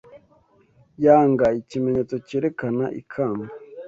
[1.03, 3.45] yanga Ikimenyetso cyerekana ikamba;